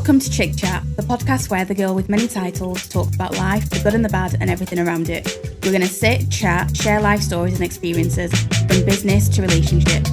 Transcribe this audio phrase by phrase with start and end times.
[0.00, 3.68] Welcome to Chick Chat, the podcast where the girl with many titles talks about life,
[3.68, 5.28] the good and the bad, and everything around it.
[5.62, 10.06] We're going to sit, chat, share life stories and experiences from business to relationship.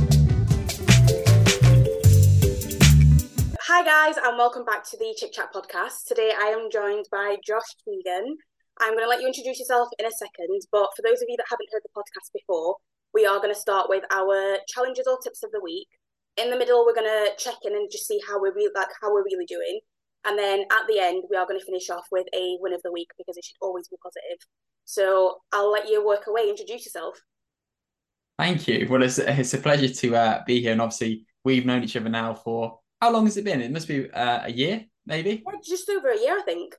[3.62, 6.04] Hi, guys, and welcome back to the Chick Chat podcast.
[6.06, 8.36] Today I am joined by Josh Keegan.
[8.82, 11.38] I'm going to let you introduce yourself in a second, but for those of you
[11.38, 12.76] that haven't heard the podcast before,
[13.14, 15.88] we are going to start with our challenges or tips of the week
[16.38, 18.90] in the middle we're going to check in and just see how we're really like
[19.02, 19.80] how we're really doing.
[20.26, 22.82] And then at the end we are going to finish off with a win of
[22.84, 24.46] the week because it should always be positive.
[24.86, 26.50] So i'll let you work away.
[26.50, 27.20] Introduce yourself.
[28.38, 28.88] Thank you.
[28.90, 32.10] Well it's, it's a pleasure to uh, be here and obviously we've known each other
[32.10, 33.62] now for how long has it been?
[33.62, 35.44] It must be uh, a year maybe?
[35.64, 36.76] Just over a year i think.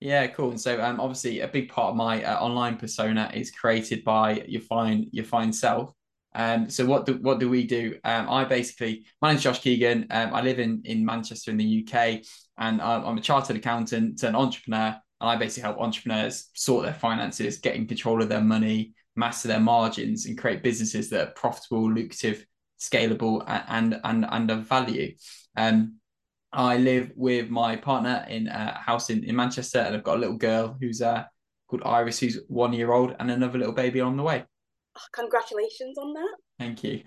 [0.00, 0.50] Yeah, cool.
[0.50, 4.44] And so, um, obviously, a big part of my uh, online persona is created by
[4.46, 5.92] your fine your fine self.
[6.36, 7.98] Um, so what do what do we do?
[8.04, 10.06] Um, I basically my name's Josh Keegan.
[10.10, 12.20] Um, I live in in Manchester in the UK,
[12.58, 16.94] and I'm, I'm a chartered accountant, an entrepreneur, and I basically help entrepreneurs sort their
[16.94, 21.32] finances, get in control of their money, master their margins, and create businesses that are
[21.32, 22.44] profitable, lucrative,
[22.78, 25.14] scalable, and and and of value.
[25.56, 25.96] Um,
[26.52, 30.20] I live with my partner in a house in, in Manchester, and I've got a
[30.20, 31.24] little girl who's uh,
[31.66, 34.44] called Iris, who's one year old, and another little baby on the way
[35.12, 36.36] congratulations on that.
[36.58, 37.02] Thank you.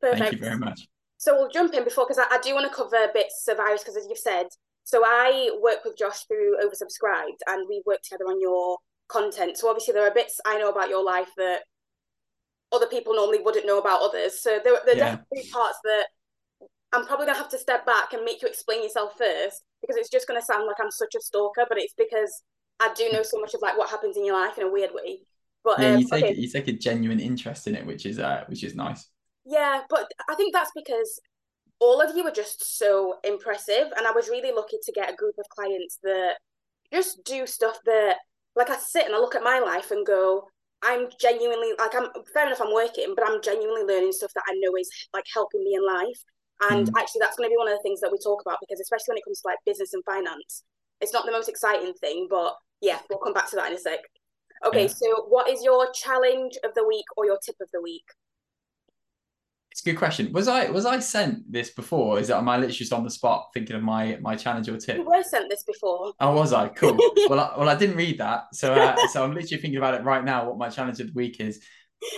[0.00, 0.20] Perfect.
[0.20, 0.88] Thank you very much.
[1.18, 3.82] So we'll jump in before because I, I, do want to cover bits of Iris
[3.82, 4.46] because as you've said,
[4.82, 9.56] so I work with Josh through Oversubscribed and we work together on your content.
[9.56, 11.60] So obviously there are bits I know about your life that
[12.72, 14.40] other people normally wouldn't know about others.
[14.40, 15.16] So there, there are yeah.
[15.16, 16.06] definitely parts that
[16.92, 20.10] I'm probably gonna have to step back and make you explain yourself first because it's
[20.10, 22.42] just gonna sound like I'm such a stalker, but it's because
[22.80, 24.90] I do know so much of like what happens in your life in a weird
[24.92, 25.20] way.
[25.64, 26.34] But yeah, um, you take okay.
[26.34, 29.08] you take a genuine interest in it, which is uh, which is nice.
[29.44, 31.20] Yeah, but I think that's because
[31.78, 35.16] all of you are just so impressive, and I was really lucky to get a
[35.16, 36.34] group of clients that
[36.92, 38.18] just do stuff that,
[38.54, 40.44] like, I sit and I look at my life and go,
[40.82, 44.54] I'm genuinely like I'm fair enough I'm working, but I'm genuinely learning stuff that I
[44.58, 46.18] know is like helping me in life.
[46.70, 46.98] And mm.
[46.98, 49.18] actually that's gonna be one of the things that we talk about because especially when
[49.18, 50.64] it comes to like business and finance,
[51.00, 53.78] it's not the most exciting thing, but yeah, we'll come back to that in a
[53.78, 54.00] sec.
[54.64, 54.88] Okay, yeah.
[54.88, 58.04] so what is your challenge of the week or your tip of the week?
[59.72, 60.30] It's a good question.
[60.32, 62.20] Was I was I sent this before?
[62.20, 64.76] Is that am I literally just on the spot thinking of my my challenge or
[64.76, 64.98] tip?
[64.98, 66.12] You were sent this before.
[66.20, 66.68] Oh, was I?
[66.68, 66.98] Cool.
[67.28, 70.04] well, I, well, I didn't read that, so uh, so I'm literally thinking about it
[70.04, 70.46] right now.
[70.46, 71.64] What my challenge of the week is.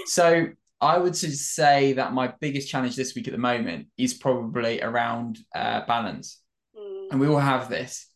[0.06, 0.48] So
[0.80, 5.38] I would say that my biggest challenge this week at the moment is probably around
[5.54, 6.40] uh, balance,
[6.76, 7.06] mm.
[7.12, 8.08] and we all have this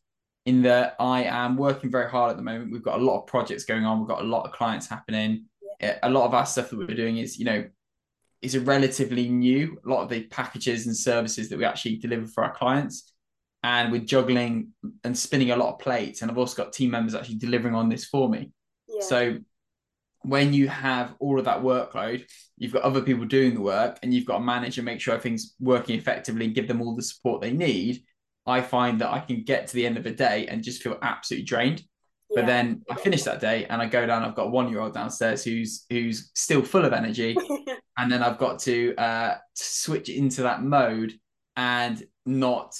[0.48, 2.72] in that I am working very hard at the moment.
[2.72, 3.98] We've got a lot of projects going on.
[3.98, 5.44] We've got a lot of clients happening.
[5.78, 5.98] Yeah.
[6.02, 7.68] A lot of our stuff that we're doing is, you know,
[8.40, 9.78] is a relatively new.
[9.84, 13.12] A lot of the packages and services that we actually deliver for our clients,
[13.62, 14.68] and we're juggling
[15.04, 16.22] and spinning a lot of plates.
[16.22, 18.50] And I've also got team members actually delivering on this for me.
[18.88, 19.02] Yeah.
[19.02, 19.38] So
[20.22, 22.24] when you have all of that workload,
[22.56, 25.12] you've got other people doing the work, and you've got to manage and make sure
[25.12, 28.02] everything's working effectively and give them all the support they need
[28.48, 30.98] I find that I can get to the end of the day and just feel
[31.02, 31.82] absolutely drained.
[32.30, 32.40] Yeah.
[32.40, 34.24] But then I finish that day and I go down.
[34.24, 37.36] I've got a one year old downstairs who's who's still full of energy,
[37.98, 41.12] and then I've got to uh, switch into that mode
[41.56, 42.74] and not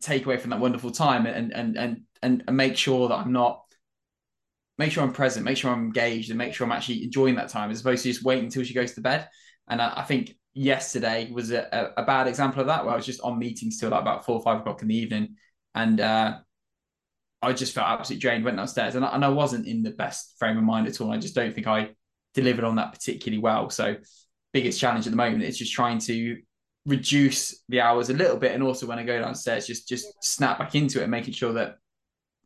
[0.00, 3.32] take away from that wonderful time and and and and, and make sure that I'm
[3.32, 3.62] not
[4.78, 7.50] make sure I'm present, make sure I'm engaged, and make sure I'm actually enjoying that
[7.50, 9.28] time as opposed to just waiting until she goes to bed.
[9.68, 13.06] And I, I think yesterday was a, a, bad example of that where I was
[13.06, 15.36] just on meetings till like about four or five o'clock in the evening.
[15.74, 16.38] And uh,
[17.42, 18.96] I just felt absolutely drained, went downstairs.
[18.96, 21.12] And I, and I wasn't in the best frame of mind at all.
[21.12, 21.90] I just don't think I
[22.34, 23.70] delivered on that particularly well.
[23.70, 23.96] So
[24.52, 26.38] biggest challenge at the moment is just trying to
[26.86, 28.52] reduce the hours a little bit.
[28.52, 31.52] And also when I go downstairs just just snap back into it and making sure
[31.52, 31.76] that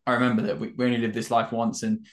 [0.07, 2.07] I remember that we, we only live this life once and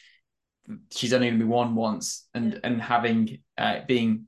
[0.92, 2.28] she's only going to be one once.
[2.34, 4.28] And and having uh, being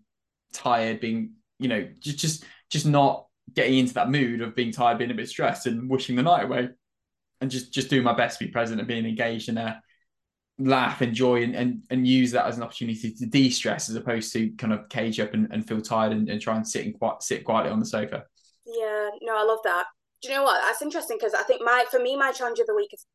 [0.54, 1.34] tired being
[1.64, 5.16] you know, just just just not getting into that mood of being tired, being a
[5.16, 6.70] bit stressed, and wishing the night away,
[7.42, 9.76] and just just doing my best to be present and being engaged and uh,
[10.60, 14.50] laugh, enjoy, and, and and use that as an opportunity to de-stress as opposed to
[14.52, 17.22] kind of cage up and, and feel tired and, and try and sit and quite
[17.24, 18.26] sit quietly on the sofa.
[18.66, 19.86] Yeah, no, I love that.
[20.22, 20.62] Do you know what?
[20.62, 23.06] That's interesting because I think my for me my challenge of the week is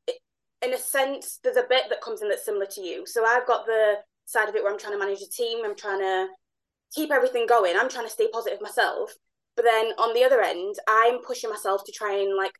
[0.60, 3.06] in a sense there's a bit that comes in that's similar to you.
[3.06, 3.94] So I've got the
[4.26, 6.28] side of it where I'm trying to manage a team, I'm trying to
[6.94, 7.76] keep everything going.
[7.76, 9.14] I'm trying to stay positive myself.
[9.56, 12.52] But then on the other end, I'm pushing myself to try and like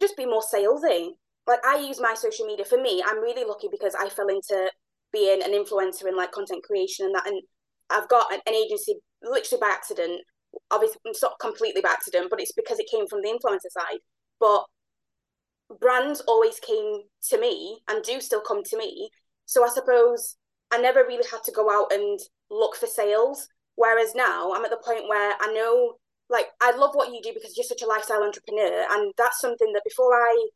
[0.00, 1.10] just be more salesy.
[1.46, 3.02] Like I use my social media for me.
[3.06, 4.70] I'm really lucky because I fell into
[5.12, 7.26] being an influencer in like content creation and that.
[7.26, 7.42] And
[7.90, 10.20] I've got an, agency literally by accident.
[10.70, 13.98] Obviously, it's not completely by accident, but it's because it came from the influencer side.
[14.40, 14.64] But
[15.80, 19.10] brands always came to me and do still come to me.
[19.46, 20.36] So I suppose
[20.72, 22.18] I never really had to go out and
[22.50, 23.48] look for sales.
[23.76, 25.94] Whereas now I'm at the point where I know,
[26.28, 28.86] like, I love what you do because you're such a lifestyle entrepreneur.
[28.90, 30.48] And that's something that before I,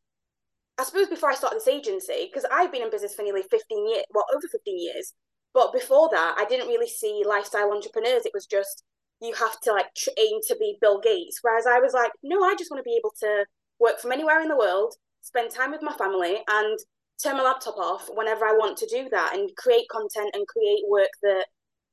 [0.78, 3.88] I suppose before I started this agency, because I've been in business for nearly 15
[3.88, 5.14] years, well, over 15 years.
[5.54, 8.26] But before that, I didn't really see lifestyle entrepreneurs.
[8.26, 8.84] It was just,
[9.22, 9.86] you have to like
[10.18, 11.38] aim to be Bill Gates.
[11.40, 13.46] Whereas I was like, no, I just want to be able to
[13.80, 16.78] work from anywhere in the world, spend time with my family, and
[17.22, 20.82] turn my laptop off whenever I want to do that and create content and create
[20.88, 21.46] work that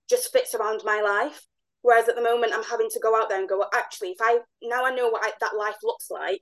[0.09, 1.41] just fits around my life.
[1.81, 4.17] Whereas at the moment, I'm having to go out there and go, well, actually, if
[4.21, 6.41] I now I know what I, that life looks like,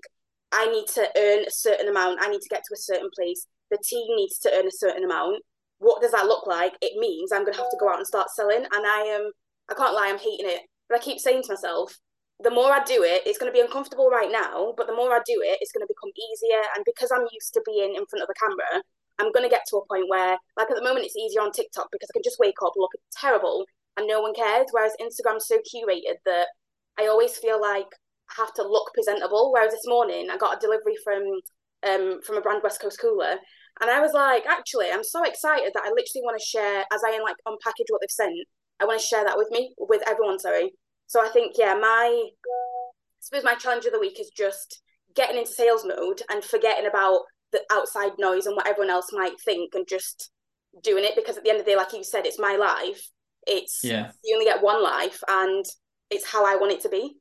[0.52, 2.20] I need to earn a certain amount.
[2.22, 3.48] I need to get to a certain place.
[3.72, 5.44] The team needs to earn a certain amount.
[5.80, 6.74] What does that look like?
[6.82, 8.64] It means I'm going to have to go out and start selling.
[8.64, 9.32] And I am,
[9.70, 10.62] I can't lie, I'm hating it.
[10.90, 11.98] But I keep saying to myself,
[12.44, 15.14] the more I do it, it's going to be uncomfortable right now, but the more
[15.14, 16.62] I do it, it's going to become easier.
[16.76, 18.84] And because I'm used to being in front of the camera,
[19.22, 21.52] I'm going to get to a point where, like at the moment, it's easier on
[21.52, 23.66] TikTok because I can just wake up, look terrible,
[23.98, 24.68] and no one cares.
[24.72, 26.48] Whereas Instagram's so curated that
[27.00, 27.88] I always feel like
[28.32, 29.52] I have to look presentable.
[29.54, 31.22] Whereas this morning, I got a delivery from
[31.84, 33.38] um from a brand West Coast Cooler,
[33.80, 37.02] and I was like, actually, I'm so excited that I literally want to share as
[37.06, 38.34] I like unpackage what they've sent.
[38.80, 40.40] I want to share that with me, with everyone.
[40.40, 40.72] Sorry.
[41.08, 44.82] So I think, yeah, my I suppose my challenge of the week is just
[45.16, 47.22] getting into sales mode and forgetting about
[47.52, 50.32] the outside noise and what everyone else might think and just
[50.84, 53.10] doing it because at the end of the day, like you said, it's my life.
[53.48, 54.12] It's yeah.
[54.24, 55.66] You only get one life, and
[56.10, 57.18] it's how I want it to be.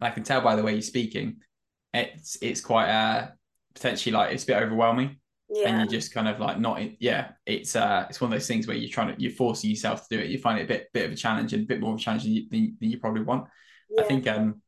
[0.00, 1.36] I can tell by the way you're speaking,
[1.94, 3.28] it's it's quite uh
[3.74, 5.18] potentially like it's a bit overwhelming.
[5.50, 5.68] Yeah.
[5.68, 8.46] And you're just kind of like not in, yeah, it's uh it's one of those
[8.46, 10.28] things where you're trying to you're forcing yourself to do it.
[10.28, 12.02] You find it a bit bit of a challenge and a bit more of a
[12.02, 13.48] challenge than you, than you probably want.
[13.88, 14.02] Yeah.
[14.02, 14.60] I think um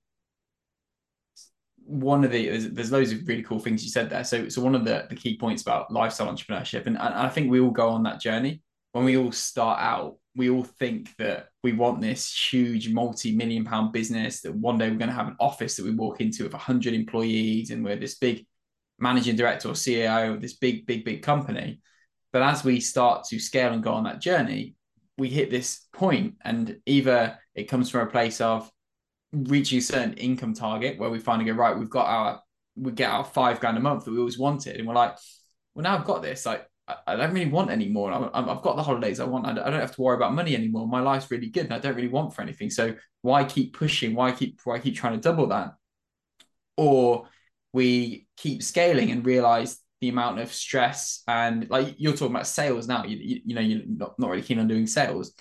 [1.90, 4.24] one of the there's, there's loads of really cool things you said there.
[4.24, 7.50] So so one of the the key points about lifestyle entrepreneurship, and, and I think
[7.50, 8.62] we all go on that journey.
[8.92, 13.92] When we all start out, we all think that we want this huge multi-million pound
[13.92, 16.52] business that one day we're going to have an office that we walk into with
[16.52, 18.46] 100 employees and we're this big
[18.98, 21.80] managing director or CEO of this big, big, big company.
[22.32, 24.74] But as we start to scale and go on that journey,
[25.18, 28.70] we hit this point, and either it comes from a place of
[29.32, 32.42] reaching a certain income target where we finally go right, we've got our
[32.76, 35.16] we get our five grand a month that we always wanted, and we're like,
[35.74, 36.46] well, now I've got this.
[36.46, 36.66] Like,
[37.06, 39.46] I, don't really want anymore i have got the holidays I want.
[39.46, 40.88] I don't have to worry about money anymore.
[40.88, 42.70] My life's really good, and I don't really want for anything.
[42.70, 44.14] So why keep pushing?
[44.14, 45.74] Why keep why keep trying to double that?
[46.76, 47.28] Or
[47.72, 52.88] we keep scaling and realize the amount of stress and like you're talking about sales
[52.88, 55.34] now you, you, you know you're not, not really keen on doing sales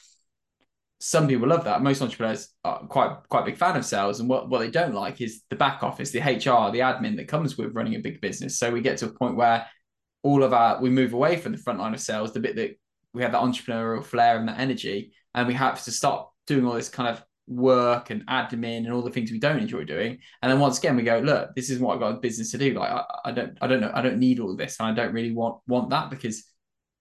[0.99, 4.49] some people love that most entrepreneurs are quite quite big fan of sales and what,
[4.49, 7.73] what they don't like is the back office the hr the admin that comes with
[7.73, 9.65] running a big business so we get to a point where
[10.23, 12.77] all of our we move away from the front line of sales the bit that
[13.13, 16.73] we have that entrepreneurial flair and that energy and we have to stop doing all
[16.73, 20.19] this kind of work and admin and all the things we don't enjoy doing.
[20.41, 22.57] And then once again, we go, look, this is what I've got a business to
[22.57, 22.73] do.
[22.73, 25.13] Like I, I don't, I don't know, I don't need all this, and I don't
[25.13, 26.43] really want want that because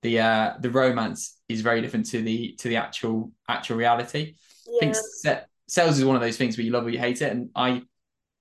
[0.03, 4.35] the uh the romance is very different to the to the actual actual reality.
[4.67, 4.91] Yeah.
[4.91, 7.33] I think sales is one of those things where you love or you hate it,
[7.33, 7.83] and I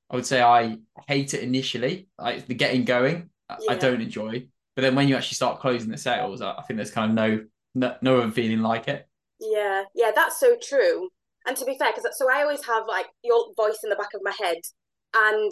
[0.10, 0.78] I would say I
[1.08, 3.30] hate it initially, like the getting going.
[3.50, 3.74] Yeah.
[3.74, 6.78] I don't enjoy, but then when you actually start closing the sales, I, I think
[6.78, 9.08] there's kind of no no, no other feeling like it.
[9.40, 11.10] Yeah, yeah, that's so true.
[11.46, 14.14] And to be fair, because so I always have like your voice in the back
[14.14, 14.58] of my head,
[15.16, 15.52] and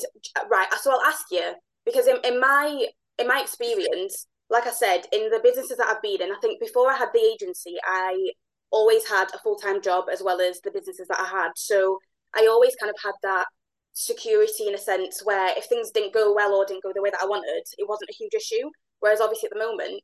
[0.49, 1.53] right, so I'll ask you
[1.85, 2.87] because in, in my
[3.17, 6.59] in my experience, like I said, in the businesses that I've been in, I think
[6.59, 8.31] before I had the agency, I
[8.71, 11.51] always had a full time job as well as the businesses that I had.
[11.55, 11.97] So
[12.35, 13.45] I always kind of had that
[13.93, 17.09] security in a sense where if things didn't go well or didn't go the way
[17.09, 18.69] that I wanted, it wasn't a huge issue.
[18.99, 20.01] Whereas obviously at the moment,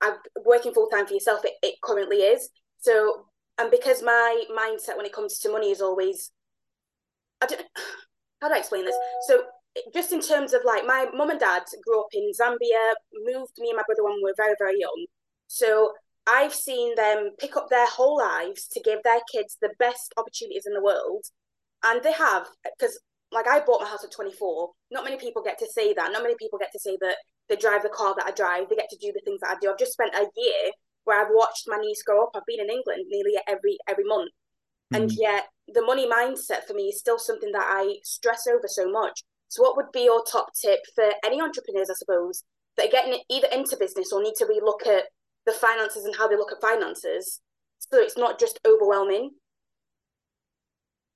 [0.00, 2.48] I'm working full time for yourself, it, it currently is.
[2.78, 3.26] So
[3.58, 6.30] and because my mindset when it comes to money is always
[7.42, 7.60] I don't
[8.40, 8.96] how do I explain this?
[9.26, 9.42] So
[9.94, 12.94] just in terms of like my mum and dad grew up in Zambia,
[13.24, 15.06] moved me and my brother when we were very, very young.
[15.46, 15.92] So
[16.26, 20.66] I've seen them pick up their whole lives to give their kids the best opportunities
[20.66, 21.24] in the world.
[21.84, 22.48] And they have,
[22.78, 22.98] because
[23.32, 24.70] like I bought my house at 24.
[24.90, 26.12] Not many people get to say that.
[26.12, 27.16] Not many people get to say that
[27.48, 28.68] they drive the car that I drive.
[28.68, 29.70] They get to do the things that I do.
[29.70, 30.72] I've just spent a year
[31.04, 32.30] where I've watched my niece grow up.
[32.34, 34.30] I've been in England nearly every every month,
[34.92, 34.98] mm.
[34.98, 38.90] and yet the money mindset for me is still something that I stress over so
[38.90, 39.22] much.
[39.48, 42.44] So, what would be your top tip for any entrepreneurs, I suppose,
[42.76, 45.04] that are getting either into business or need to relook at
[45.46, 47.40] the finances and how they look at finances,
[47.78, 49.30] so it's not just overwhelming?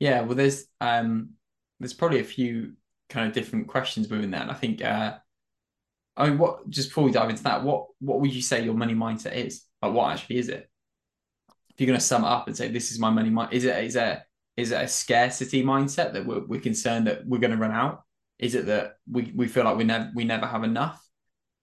[0.00, 1.30] Yeah, well, there's um,
[1.78, 2.72] there's probably a few
[3.08, 4.42] kind of different questions within that.
[4.42, 5.18] And I think uh,
[6.16, 8.74] I mean, what just before we dive into that, what what would you say your
[8.74, 9.64] money mindset is?
[9.80, 10.68] Like, what actually is it?
[11.70, 13.64] If you're going to sum it up and say this is my money mind, is
[13.64, 14.20] it is it
[14.56, 18.04] is it a scarcity mindset that we're, we're concerned that we're going to run out?
[18.42, 21.00] Is it that we, we feel like we never we never have enough?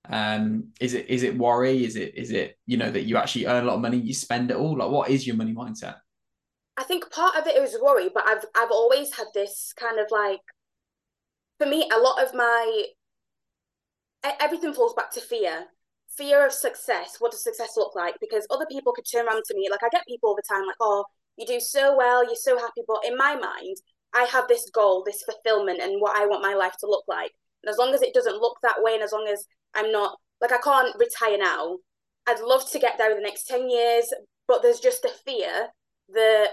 [0.09, 1.83] Um, is it is it worry?
[1.83, 4.13] Is it is it you know that you actually earn a lot of money, you
[4.13, 4.77] spend it all?
[4.77, 5.97] Like, what is your money mindset?
[6.77, 10.07] I think part of it is worry, but I've I've always had this kind of
[10.09, 10.39] like
[11.57, 12.85] for me, a lot of my
[14.39, 15.65] everything falls back to fear.
[16.17, 17.17] Fear of success.
[17.19, 18.15] What does success look like?
[18.21, 20.65] Because other people could turn around to me, like I get people all the time,
[20.65, 21.03] like, oh,
[21.37, 22.81] you do so well, you're so happy.
[22.87, 23.77] But in my mind,
[24.13, 27.31] I have this goal, this fulfillment, and what I want my life to look like.
[27.63, 30.17] And as long as it doesn't look that way, and as long as I'm not
[30.41, 31.77] like I can't retire now,
[32.27, 34.11] I'd love to get there in the next 10 years,
[34.47, 35.67] but there's just a fear
[36.13, 36.49] that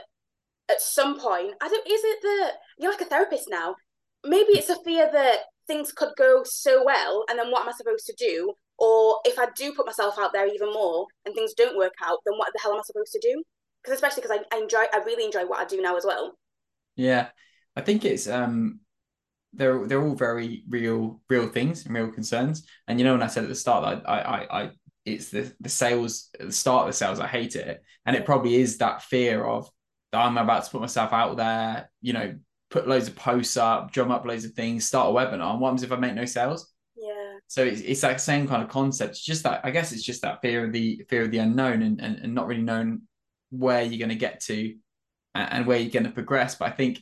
[0.68, 3.76] at some point, I don't is it that you're like a therapist now?
[4.24, 7.72] Maybe it's a fear that things could go so well, and then what am I
[7.72, 8.52] supposed to do?
[8.78, 12.18] Or if I do put myself out there even more and things don't work out,
[12.26, 13.42] then what the hell am I supposed to do?
[13.82, 16.36] Because especially because I, I enjoy, I really enjoy what I do now as well.
[16.94, 17.28] Yeah,
[17.76, 18.80] I think it's um,
[19.52, 22.66] they're they're all very real real things and real concerns.
[22.88, 24.70] And you know, when I said at the start that I I, I
[25.04, 28.56] it's the the sales the start of the sales I hate it, and it probably
[28.56, 29.70] is that fear of
[30.12, 31.90] that I'm about to put myself out there.
[32.00, 32.34] You know,
[32.70, 35.52] put loads of posts up, drum up loads of things, start a webinar.
[35.52, 36.72] And what happens if I make no sales?
[36.96, 37.38] Yeah.
[37.46, 39.10] So it's, it's that same kind of concept.
[39.12, 41.82] It's just that I guess it's just that fear of the fear of the unknown
[41.82, 43.02] and and, and not really knowing
[43.50, 44.74] where you're going to get to
[45.34, 46.56] and, and where you're going to progress.
[46.56, 46.98] But I think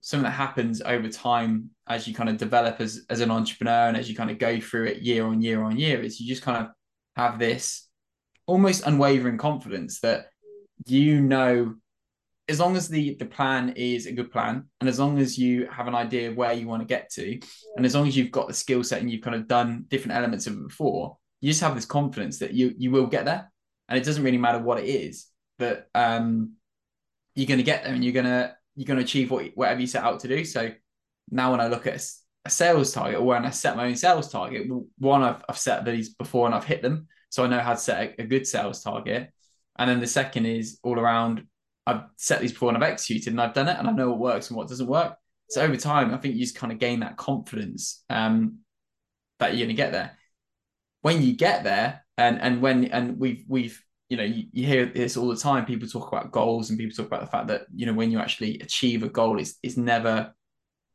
[0.00, 3.96] something that happens over time as you kind of develop as, as an entrepreneur and
[3.96, 6.42] as you kind of go through it year on year on year is you just
[6.42, 6.72] kind of
[7.16, 7.88] have this
[8.46, 10.26] almost unwavering confidence that
[10.86, 11.74] you know
[12.48, 15.66] as long as the the plan is a good plan and as long as you
[15.66, 17.38] have an idea of where you want to get to
[17.76, 20.16] and as long as you've got the skill set and you've kind of done different
[20.16, 23.50] elements of it before you just have this confidence that you you will get there.
[23.88, 25.26] And it doesn't really matter what it is
[25.58, 26.52] that um
[27.34, 29.80] you're going to get there and you're going to you're going to achieve what, whatever
[29.80, 30.44] you set out to do.
[30.44, 30.72] So
[31.30, 32.02] now when I look at
[32.44, 34.66] a sales target or when I set my own sales target,
[34.98, 37.08] one I've, I've set these before and I've hit them.
[37.30, 39.30] So I know how to set a, a good sales target.
[39.78, 41.46] And then the second is all around
[41.86, 44.18] I've set these before and I've executed and I've done it and I know what
[44.18, 45.16] works and what doesn't work.
[45.48, 48.58] So over time, I think you just kind of gain that confidence um,
[49.40, 50.16] that you're going to get there.
[51.02, 54.86] When you get there, and and when and we've we've you know, you, you, hear
[54.86, 55.64] this all the time.
[55.64, 58.18] People talk about goals and people talk about the fact that, you know, when you
[58.18, 60.34] actually achieve a goal, it's, it's never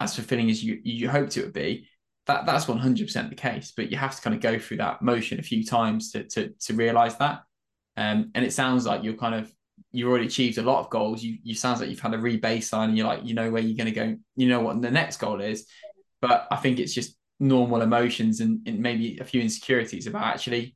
[0.02, 1.88] as fulfilling as you, you hoped it would be.
[2.28, 5.40] That that's 100% the case, but you have to kind of go through that motion
[5.40, 7.44] a few times to, to, to realize that.
[7.96, 9.50] Um, and it sounds like you're kind of,
[9.94, 11.24] you've already achieved a lot of goals.
[11.24, 13.78] You, you sounds like you've had a rebaseline and you're like, you know, where you're
[13.78, 15.68] going to go, you know, what the next goal is.
[16.20, 20.75] But I think it's just normal emotions and, and maybe a few insecurities about actually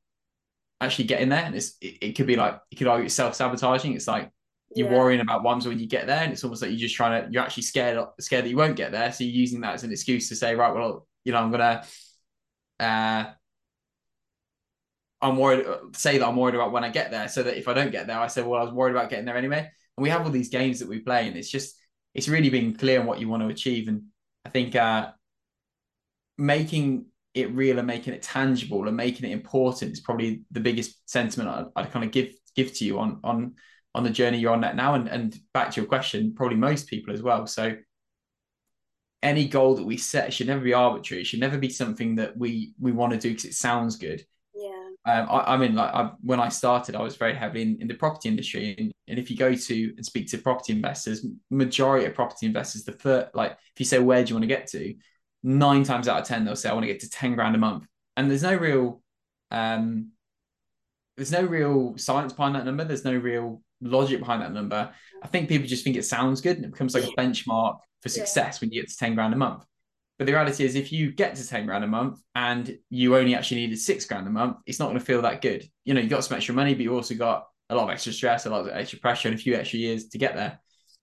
[0.81, 1.43] actually getting there.
[1.43, 3.93] And it's it, it could be like you could argue it's self sabotaging.
[3.93, 4.31] It's like
[4.75, 4.97] you're yeah.
[4.97, 7.31] worrying about ones when you get there, and it's almost like you're just trying to
[7.31, 9.11] you're actually scared scared that you won't get there.
[9.11, 11.83] So you're using that as an excuse to say, right, well, you know, I'm gonna
[12.79, 13.25] uh
[15.21, 17.73] I'm worried say that I'm worried about when I get there, so that if I
[17.73, 19.59] don't get there, I say, well, I was worried about getting there anyway.
[19.59, 21.75] And we have all these games that we play, and it's just
[22.13, 23.87] it's really being clear on what you want to achieve.
[23.87, 24.03] And
[24.45, 25.11] I think uh
[26.37, 31.09] making it real and making it tangible and making it important is probably the biggest
[31.09, 33.55] sentiment I'd, I'd, kind of give give to you on on
[33.93, 34.95] on the journey you're on that now.
[34.95, 37.45] And and back to your question, probably most people as well.
[37.47, 37.75] So
[39.21, 41.21] any goal that we set should never be arbitrary.
[41.21, 44.23] It should never be something that we we want to do because it sounds good.
[44.55, 44.89] Yeah.
[45.05, 47.87] Um, I, I mean, like I, when I started, I was very heavily in, in
[47.87, 52.05] the property industry, and, and if you go to and speak to property investors, majority
[52.05, 54.67] of property investors, the first like if you say where do you want to get
[54.67, 54.95] to,
[55.43, 57.59] nine times out of ten they'll say I want to get to ten grand a
[57.59, 57.85] month,
[58.17, 59.01] and there's no real,
[59.51, 60.11] um,
[61.17, 62.83] there's no real science behind that number.
[62.83, 64.91] There's no real logic behind that number.
[65.21, 68.09] I think people just think it sounds good and it becomes like a benchmark for
[68.09, 68.59] success yeah.
[68.61, 69.65] when you get to ten grand a month.
[70.19, 73.35] But the reality is, if you get to 10 grand a month and you only
[73.35, 75.65] actually needed six grand a month, it's not going to feel that good.
[75.85, 78.11] You know, you got some extra money, but you also got a lot of extra
[78.11, 80.59] stress, a lot of extra pressure, and a few extra years to get there.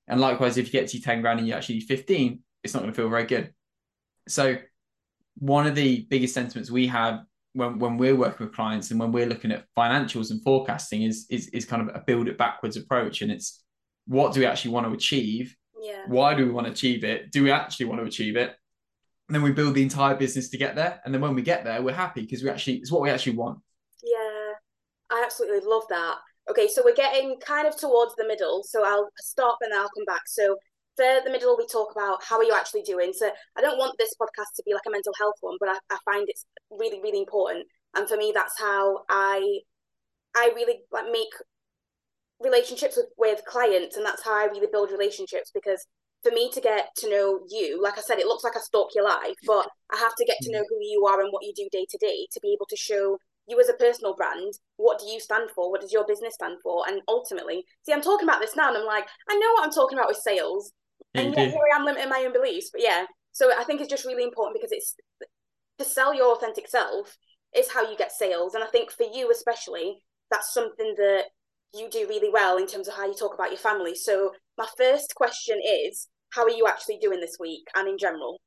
[0.06, 2.80] And likewise, if you get to 10 grand and you actually need 15, it's not
[2.80, 3.54] going to feel very good.
[4.28, 4.56] So
[5.38, 7.20] one of the biggest sentiments we have
[7.52, 11.26] when, when we're working with clients and when we're looking at financials and forecasting is,
[11.30, 13.22] is is kind of a build it backwards approach.
[13.22, 13.64] And it's
[14.06, 15.56] what do we actually want to achieve?
[15.80, 16.04] Yeah.
[16.06, 17.32] Why do we want to achieve it?
[17.32, 18.54] Do we actually want to achieve it?
[19.28, 21.00] And then we build the entire business to get there.
[21.04, 23.36] And then when we get there, we're happy because we actually it's what we actually
[23.36, 23.58] want.
[24.02, 24.52] Yeah.
[25.10, 26.16] I absolutely love that.
[26.48, 28.62] Okay, so we're getting kind of towards the middle.
[28.62, 30.22] So I'll stop and then I'll come back.
[30.26, 30.56] So
[30.96, 33.12] for the middle, we talk about how are you actually doing.
[33.12, 35.78] So I don't want this podcast to be like a mental health one, but I,
[35.90, 37.66] I find it's really, really important.
[37.94, 39.60] And for me, that's how I
[40.36, 41.32] I really like make
[42.40, 45.86] relationships with, with clients, and that's how I really build relationships because
[46.22, 48.90] for me to get to know you, like I said, it looks like I stalk
[48.94, 50.74] your life, but I have to get to know mm-hmm.
[50.74, 53.18] who you are and what you do day to day to be able to show
[53.48, 55.70] you as a personal brand, what do you stand for?
[55.70, 56.84] What does your business stand for?
[56.88, 59.70] And ultimately, see, I'm talking about this now and I'm like, I know what I'm
[59.70, 60.72] talking about with sales.
[61.16, 62.70] Yeah, and yet here I am limiting my own beliefs.
[62.72, 64.94] But yeah, so I think it's just really important because it's
[65.78, 67.16] to sell your authentic self
[67.56, 68.54] is how you get sales.
[68.54, 69.98] And I think for you especially,
[70.30, 71.24] that's something that
[71.74, 73.94] you do really well in terms of how you talk about your family.
[73.94, 78.38] So my first question is, how are you actually doing this week and in general?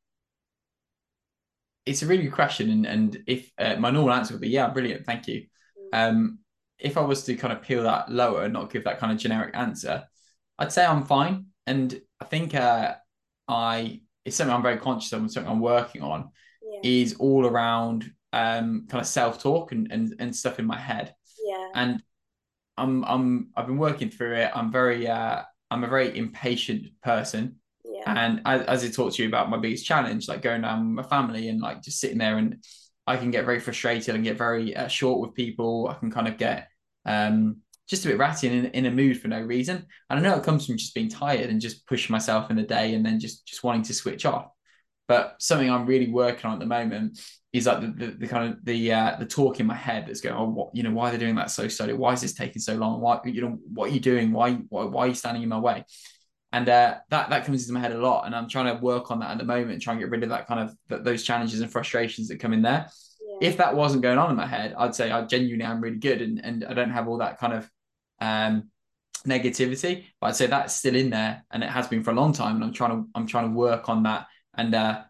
[1.89, 4.69] it's a really good question, and and if uh, my normal answer would be yeah,
[4.69, 5.45] brilliant, thank you.
[5.93, 6.09] Mm.
[6.09, 6.39] Um,
[6.77, 9.17] if I was to kind of peel that lower and not give that kind of
[9.17, 10.03] generic answer,
[10.59, 12.95] I'd say I'm fine, and I think uh,
[13.47, 16.79] I it's something I'm very conscious of and something I'm working on yeah.
[16.83, 21.13] is all around um kind of self talk and, and and stuff in my head.
[21.43, 22.03] Yeah, and
[22.77, 24.51] I'm I'm I've been working through it.
[24.53, 27.57] I'm very uh I'm a very impatient person.
[27.85, 28.03] Yeah.
[28.05, 31.05] And as, as I talked to you about my biggest challenge, like going down with
[31.05, 32.63] my family and like just sitting there and
[33.05, 35.87] I can get very frustrated and get very uh, short with people.
[35.89, 36.69] I can kind of get
[37.05, 37.57] um,
[37.89, 39.85] just a bit ratty and in, in a mood for no reason.
[40.09, 42.63] And I know it comes from just being tired and just pushing myself in the
[42.63, 44.49] day and then just just wanting to switch off.
[45.07, 47.19] But something I'm really working on at the moment
[47.51, 50.21] is like the, the, the kind of the uh, the talk in my head that's
[50.21, 51.93] going, oh, what you know, why are they doing that so slowly?
[51.93, 53.01] Why is this taking so long?
[53.01, 54.31] Why you know, what are you doing?
[54.31, 55.83] Why why, why are you standing in my way?
[56.51, 59.11] and uh, that that comes into my head a lot and i'm trying to work
[59.11, 61.23] on that at the moment try and get rid of that kind of th- those
[61.23, 62.87] challenges and frustrations that come in there
[63.21, 63.47] yeah.
[63.49, 66.21] if that wasn't going on in my head i'd say i genuinely am really good
[66.21, 67.69] and, and i don't have all that kind of
[68.21, 68.69] um,
[69.27, 72.31] negativity but i'd say that's still in there and it has been for a long
[72.31, 75.01] time and i'm trying to i'm trying to work on that and uh,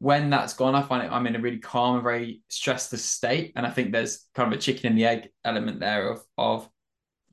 [0.00, 3.52] when that's gone i find it i'm in a really calm and very stressless state
[3.56, 6.68] and i think there's kind of a chicken and the egg element there of of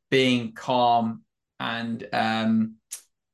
[0.10, 1.22] being calm
[1.60, 2.76] and um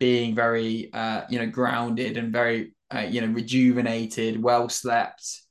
[0.02, 5.42] being very uh, you know grounded and very uh, you know rejuvenated, well slept,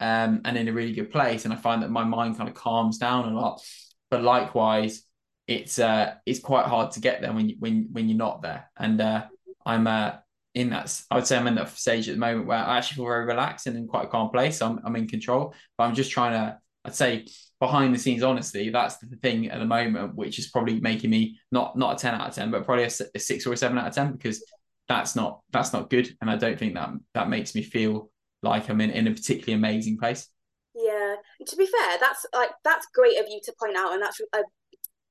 [0.00, 1.44] um, and in a really good place.
[1.44, 3.62] And I find that my mind kind of calms down a lot.
[4.10, 5.04] But likewise,
[5.50, 8.70] it's uh, it's quite hard to get there when you when when you're not there.
[8.78, 9.26] And uh,
[9.66, 10.12] I'm uh,
[10.54, 11.02] in that.
[11.10, 13.26] I would say I'm in that stage at the moment where I actually feel very
[13.26, 14.62] relaxed and in quite a calm place.
[14.62, 16.58] I'm I'm in control, but I'm just trying to.
[16.84, 17.26] I'd say
[17.58, 21.38] behind the scenes honestly that's the thing at the moment which is probably making me
[21.52, 23.76] not not a 10 out of 10 but probably a, a 6 or a 7
[23.76, 24.42] out of 10 because
[24.88, 28.10] that's not that's not good and i don't think that that makes me feel
[28.42, 30.26] like i'm in, in a particularly amazing place
[30.74, 34.18] yeah to be fair that's like that's great of you to point out and that's
[34.32, 34.40] uh,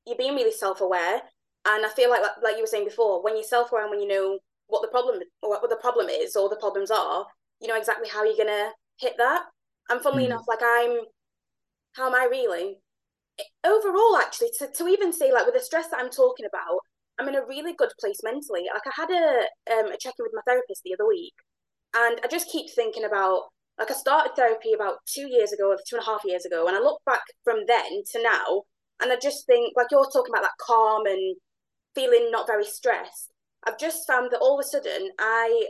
[0.10, 1.22] you're being really self-aware
[1.68, 4.08] and i feel like like you were saying before when you're self-aware and when you
[4.08, 7.26] know what the problem or what the problem is or the problems are
[7.62, 8.70] you know exactly how you're gonna
[9.00, 9.44] hit that
[9.90, 10.28] and funnily mm.
[10.28, 11.00] enough like i'm
[11.94, 12.78] how am I really?
[13.66, 16.80] Overall, actually, to, to even say like with the stress that I'm talking about,
[17.20, 18.66] I'm in a really good place mentally.
[18.74, 21.34] Like I had a um, a check in with my therapist the other week,
[21.96, 23.44] and I just keep thinking about
[23.78, 26.68] like I started therapy about two years ago, or two and a half years ago,
[26.68, 28.64] and I look back from then to now,
[29.02, 31.36] and I just think like you're talking about that calm and
[31.96, 33.32] feeling not very stressed.
[33.66, 35.68] I've just found that all of a sudden I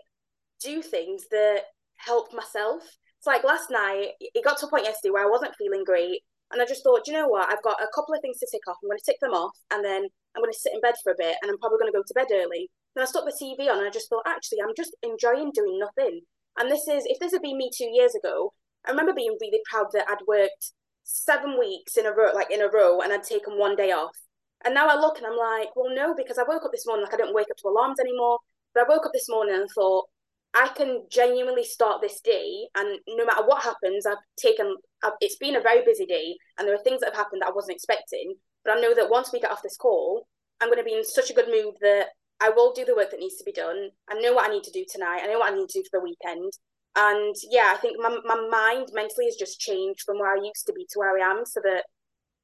[0.64, 1.64] do things that
[1.98, 2.84] help myself.
[3.18, 6.22] It's like last night, it got to a point yesterday where I wasn't feeling great.
[6.52, 7.50] And I just thought, you know what?
[7.52, 8.78] I've got a couple of things to tick off.
[8.82, 11.12] I'm going to tick them off and then I'm going to sit in bed for
[11.12, 12.70] a bit and I'm probably going to go to bed early.
[12.96, 15.78] Then I stuck the TV on and I just thought, actually, I'm just enjoying doing
[15.78, 16.22] nothing.
[16.58, 18.54] And this is, if this had been me two years ago,
[18.86, 20.74] I remember being really proud that I'd worked
[21.10, 24.16] seven weeks in a row, like in a row, and I'd taken one day off.
[24.64, 27.06] And now I look and I'm like, well, no, because I woke up this morning,
[27.06, 28.40] like I don't wake up to alarms anymore.
[28.74, 30.06] But I woke up this morning and thought,
[30.54, 34.76] I can genuinely start this day, and no matter what happens, I've taken.
[35.04, 37.50] I've, it's been a very busy day, and there are things that have happened that
[37.50, 38.34] I wasn't expecting.
[38.66, 40.28] But I know that once we get off this call,
[40.60, 42.08] I'm going to be in such a good mood that
[42.40, 43.90] I will do the work that needs to be done.
[44.10, 45.22] I know what I need to do tonight.
[45.24, 46.52] I know what I need to do for the weekend.
[46.96, 50.66] And yeah, I think my my mind mentally has just changed from where I used
[50.68, 51.84] to be to where I am, so that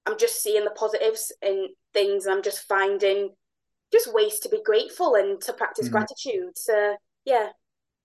[0.06, 3.32] I'm just seeing the positives in things, and I'm just finding
[3.92, 5.92] just ways to be grateful and to practice mm.
[5.92, 6.58] gratitude.
[6.58, 7.50] So yeah,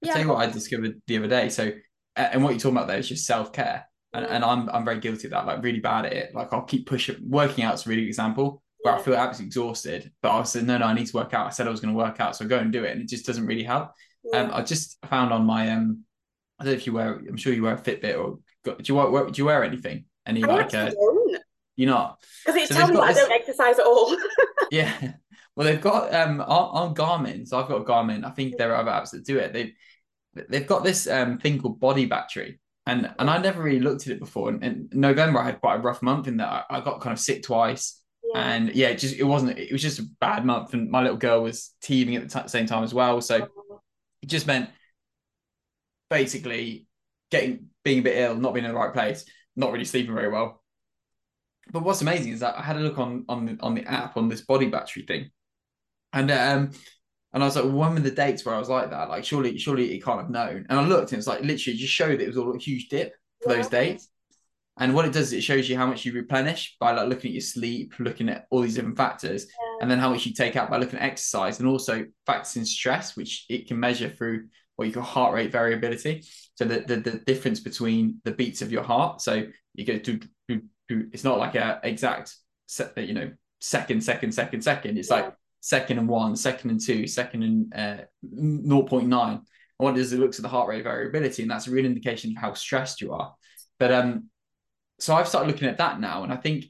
[0.00, 0.10] yeah.
[0.10, 1.48] I'll tell you what I discovered the other day.
[1.48, 1.72] So,
[2.16, 5.00] and what you're talking about there is just self care, and, and I'm I'm very
[5.00, 5.46] guilty of that.
[5.46, 6.34] Like really bad at it.
[6.34, 7.16] Like I'll keep pushing.
[7.28, 9.00] Working out's a really good example where yeah.
[9.00, 11.46] I feel absolutely exhausted, but I said no, no, I need to work out.
[11.46, 13.02] I said I was going to work out, so I go and do it, and
[13.02, 13.92] it just doesn't really help.
[14.24, 14.40] Yeah.
[14.40, 16.04] Um, I just found on my um,
[16.60, 17.14] I don't know if you wear.
[17.14, 20.04] I'm sure you wear a Fitbit or do you wear do you wear anything?
[20.26, 20.90] Any I like uh,
[21.76, 24.14] you're not because it so tells me I don't exercise at all.
[24.70, 25.12] yeah.
[25.56, 26.46] well, they've got um on,
[26.90, 27.48] on Garmin.
[27.48, 28.24] So I've got a Garmin.
[28.24, 29.54] I think there are other apps that do it.
[29.54, 29.72] They
[30.48, 34.12] they've got this um thing called Body Battery, and and I never really looked at
[34.12, 34.50] it before.
[34.50, 37.14] And in November, I had quite a rough month in that I, I got kind
[37.14, 37.98] of sick twice.
[38.34, 38.42] Yeah.
[38.42, 39.58] And yeah, it just it wasn't.
[39.58, 42.48] It was just a bad month, and my little girl was teething at the t-
[42.48, 43.22] same time as well.
[43.22, 43.80] So oh.
[44.20, 44.68] it just meant
[46.10, 46.86] basically
[47.30, 49.24] getting being a bit ill, not being in the right place,
[49.56, 50.62] not really sleeping very well.
[51.72, 54.16] But what's amazing is that I had a look on on the, on the app
[54.16, 55.30] on this body battery thing,
[56.12, 56.72] and um
[57.32, 59.08] and I was like, well, when were the dates where I was like that?
[59.08, 60.66] Like, surely, surely it can't have known.
[60.68, 62.88] And I looked, and it's like literally just showed that it was all a huge
[62.88, 63.56] dip for yeah.
[63.56, 64.08] those dates.
[64.78, 67.28] And what it does is it shows you how much you replenish by like looking
[67.28, 69.82] at your sleep, looking at all these different factors, yeah.
[69.82, 72.64] and then how much you take out by looking at exercise and also factors in
[72.64, 74.48] stress, which it can measure through
[74.80, 76.24] what you call heart rate variability.
[76.54, 79.20] So the, the, the difference between the beats of your heart.
[79.20, 80.20] So you go to,
[80.88, 82.34] it's not like a exact
[82.96, 84.96] you know second, second, second, second.
[84.96, 85.16] It's yeah.
[85.16, 89.02] like second and one, second and two, second and uh, 0.9.
[89.02, 89.42] And
[89.76, 92.30] what it does, it looks at the heart rate variability, and that's a real indication
[92.30, 93.34] of how stressed you are.
[93.78, 94.30] But um,
[94.98, 96.64] so I've started looking at that now, and I think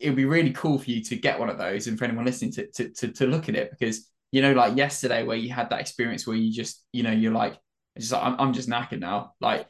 [0.00, 2.24] it would be really cool for you to get one of those, and for anyone
[2.24, 5.50] listening to to to, to look at it because you know, like yesterday where you
[5.52, 7.56] had that experience where you just, you know, you're like,
[7.98, 9.34] just like, I'm, I'm just knackered now.
[9.40, 9.66] Like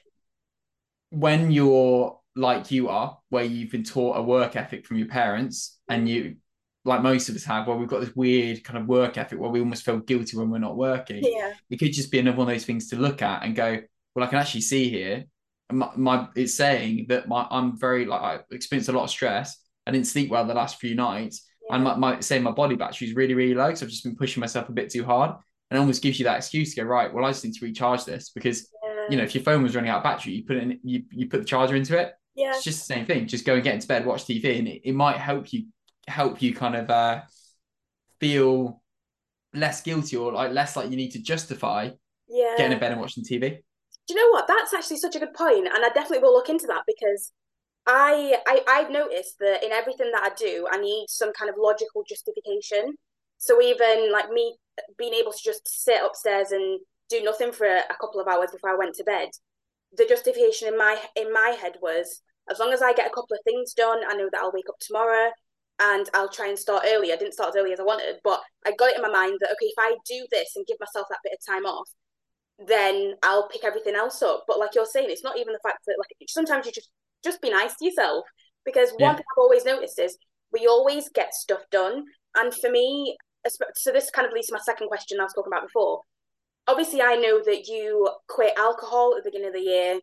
[1.10, 5.78] when you're like you are, where you've been taught a work ethic from your parents,
[5.88, 6.36] and you
[6.84, 9.50] like most of us have, where we've got this weird kind of work ethic where
[9.50, 11.22] we almost feel guilty when we're not working.
[11.22, 11.52] Yeah.
[11.68, 13.80] It could just be another one of those things to look at and go,
[14.14, 15.24] well, I can actually see here.
[15.72, 19.56] My, my it's saying that my I'm very like I experienced a lot of stress.
[19.86, 21.46] I didn't sleep well the last few nights.
[21.72, 23.74] And my, my say my body battery is really, really low.
[23.74, 25.30] So I've just been pushing myself a bit too hard.
[25.70, 27.64] And it almost gives you that excuse to go, right, well, I just need to
[27.64, 29.06] recharge this because yeah.
[29.10, 31.04] you know, if your phone was running out of battery, you put it in you
[31.10, 32.12] you put the charger into it.
[32.34, 32.50] Yeah.
[32.50, 33.26] It's just the same thing.
[33.26, 35.66] Just go and get into bed, watch TV, and it, it might help you
[36.08, 37.22] help you kind of uh,
[38.18, 38.82] feel
[39.54, 41.90] less guilty or like less like you need to justify
[42.28, 42.54] yeah.
[42.56, 43.58] getting in bed and watching TV.
[44.06, 44.48] Do you know what?
[44.48, 47.32] That's actually such a good point, and I definitely will look into that because
[47.90, 51.56] I, I I've noticed that in everything that I do, I need some kind of
[51.58, 52.94] logical justification.
[53.38, 54.56] So even like me
[54.98, 58.50] being able to just sit upstairs and do nothing for a, a couple of hours
[58.52, 59.30] before I went to bed,
[59.96, 63.34] the justification in my in my head was as long as I get a couple
[63.34, 65.30] of things done, I know that I'll wake up tomorrow
[65.80, 67.12] and I'll try and start early.
[67.12, 69.38] I didn't start as early as I wanted, but I got it in my mind
[69.40, 71.88] that okay, if I do this and give myself that bit of time off,
[72.66, 74.44] then I'll pick everything else up.
[74.46, 76.90] But like you're saying, it's not even the fact that like sometimes you just
[77.24, 78.24] just be nice to yourself
[78.64, 79.14] because one yeah.
[79.14, 80.16] thing I've always noticed is
[80.52, 82.04] we always get stuff done,
[82.36, 83.16] and for me,
[83.74, 86.00] so this kind of leads to my second question I was talking about before.
[86.66, 90.00] Obviously, I know that you quit alcohol at the beginning of the year.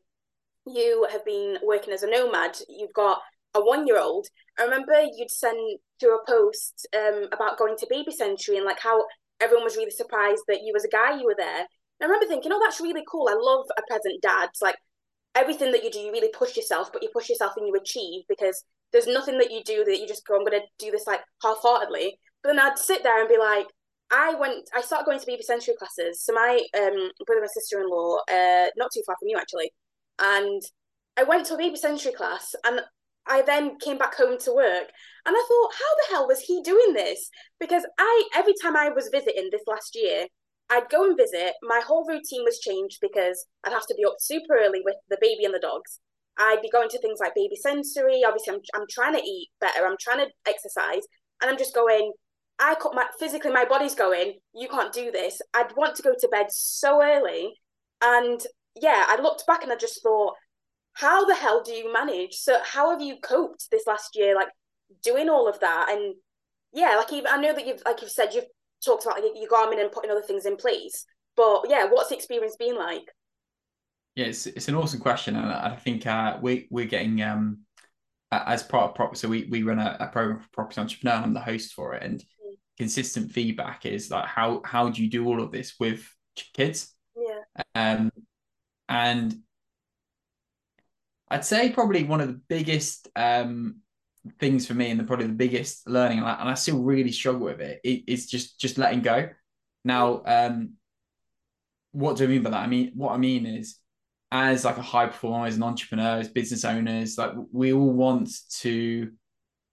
[0.66, 2.58] You have been working as a nomad.
[2.68, 3.20] You've got
[3.54, 4.28] a one year old.
[4.60, 8.80] I remember you'd send through a post um, about going to Baby Sensory and like
[8.80, 9.04] how
[9.40, 11.60] everyone was really surprised that you as a guy you were there.
[11.60, 11.66] And
[12.02, 13.30] I remember thinking, oh, that's really cool.
[13.30, 14.50] I love a present dad.
[14.50, 14.76] It's like
[15.38, 18.24] everything that you do, you really push yourself, but you push yourself and you achieve
[18.28, 21.08] because there's nothing that you do that you just go, I'm going to do this
[21.08, 22.20] like half heartedly.
[22.42, 23.68] But then I'd sit there and be like,
[24.12, 26.24] I went, I started going to Baby Sensory classes.
[26.24, 29.72] So my um, brother and sister in law, uh, not too far from you actually,
[30.20, 30.62] and
[31.18, 32.82] I went to a Baby Sensory class and
[33.28, 34.88] I then came back home to work
[35.26, 37.30] and I thought, how the hell was he doing this?
[37.60, 40.28] Because I, every time I was visiting this last year,
[40.70, 41.54] I'd go and visit.
[41.62, 45.18] My whole routine was changed because I'd have to be up super early with the
[45.22, 46.00] baby and the dogs.
[46.38, 48.22] I'd be going to things like baby sensory.
[48.26, 49.86] Obviously, I'm, I'm trying to eat better.
[49.86, 51.04] I'm trying to exercise.
[51.42, 52.12] And I'm just going,
[52.60, 55.40] I cut my physically, my body's going, you can't do this.
[55.54, 57.54] I'd want to go to bed so early.
[58.02, 58.42] And
[58.76, 60.34] yeah, I looked back and I just thought,
[60.94, 62.34] how the hell do you manage?
[62.34, 64.50] So how have you coped this last year, like
[65.04, 65.90] doing all of that?
[65.90, 66.16] And
[66.74, 68.46] yeah, like even I know that you've like you've said you've
[68.84, 72.16] talked about like, your Garmin and putting other things in place, but yeah, what's the
[72.16, 73.08] experience been like?
[74.16, 77.60] Yeah, it's it's an awesome question, and I think uh, we we're getting um
[78.32, 79.16] as part of prop.
[79.16, 81.94] So we we run a, a program for property entrepreneur, and I'm the host for
[81.94, 82.56] it, and mm.
[82.78, 86.08] consistent feedback is like how how do you do all of this with
[86.54, 86.94] kids?
[87.16, 87.64] Yeah.
[87.76, 88.12] Um,
[88.90, 89.36] and
[91.30, 93.78] I'd say probably one of the biggest um,
[94.40, 97.12] things for me and the probably the biggest learning, and I, and I still really
[97.12, 99.30] struggle with it, it, it's just just letting go.
[99.84, 100.74] Now, um,
[101.92, 102.64] what do I mean by that?
[102.64, 103.80] I mean, what I mean is,
[104.32, 108.30] as like a high performer, as an entrepreneur, as business owners, like we all want
[108.60, 109.12] to,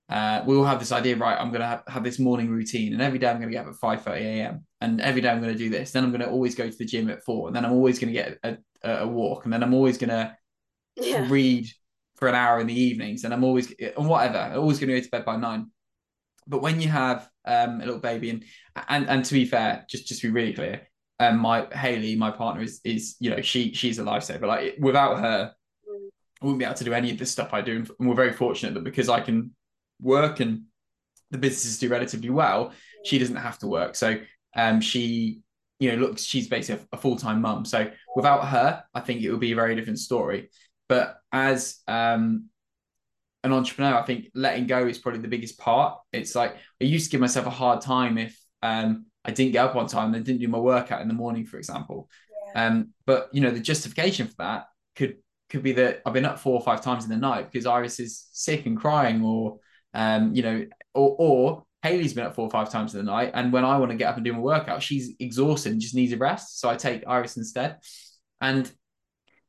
[0.08, 1.38] uh, we all have this idea, right?
[1.38, 3.78] I'm gonna have, have this morning routine, and every day I'm gonna get up at
[3.80, 4.64] five thirty a.m.
[4.80, 5.90] and every day I'm gonna do this.
[5.90, 8.12] Then I'm gonna always go to the gym at four, and then I'm always gonna
[8.12, 10.36] get a, a, a walk, and then I'm always gonna
[10.96, 11.26] yeah.
[11.28, 11.66] read
[12.24, 14.38] for an hour in the evenings, and I'm always and whatever.
[14.38, 15.70] I'm always going to go to bed by nine.
[16.46, 18.44] but when you have um, a little baby, and
[18.88, 20.88] and and to be fair, just just to be really clear,
[21.20, 24.46] um, my Haley, my partner is is you know she she's a lifesaver.
[24.46, 25.52] Like without her.
[26.42, 27.86] I wouldn't be able to do any of this stuff I do.
[27.98, 29.54] And we're very fortunate that because I can
[30.02, 30.64] work and
[31.30, 32.72] the businesses do relatively well,
[33.04, 33.94] she doesn't have to work.
[33.94, 34.18] So
[34.54, 35.40] um, she
[35.78, 37.64] you know looks she's basically a, a full time mum.
[37.64, 40.50] So without her, I think it would be a very different story.
[40.94, 42.50] But as um,
[43.42, 45.98] an entrepreneur, I think letting go is probably the biggest part.
[46.12, 49.64] It's like I used to give myself a hard time if um, I didn't get
[49.64, 52.08] up on time and didn't do my workout in the morning, for example.
[52.54, 52.66] Yeah.
[52.66, 55.16] Um, but you know, the justification for that could
[55.50, 57.98] could be that I've been up four or five times in the night because Iris
[57.98, 59.58] is sick and crying, or
[59.94, 63.32] um, you know, or or Haley's been up four or five times in the night,
[63.34, 65.96] and when I want to get up and do my workout, she's exhausted and just
[65.96, 66.60] needs a rest.
[66.60, 67.78] So I take Iris instead.
[68.40, 68.70] And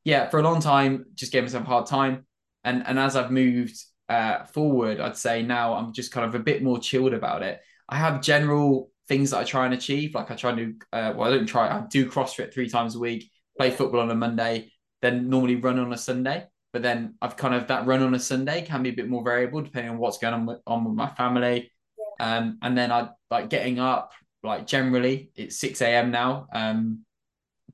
[0.06, 2.24] yeah, for a long time, just gave myself a hard time
[2.66, 6.42] and and as I've moved uh, forward, I'd say now I'm just kind of a
[6.42, 7.60] bit more chilled about it.
[7.88, 10.14] I have general things that I try and achieve.
[10.14, 11.68] Like I try to, uh, well, I don't try.
[11.68, 15.78] I do CrossFit three times a week, play football on a Monday, then normally run
[15.78, 16.44] on a Sunday.
[16.72, 19.22] But then I've kind of that run on a Sunday can be a bit more
[19.22, 21.70] variable depending on what's going on with, on with my family.
[22.18, 26.10] Um, and then I like getting up like generally it's 6 a.m.
[26.10, 26.48] now.
[26.52, 27.04] Um,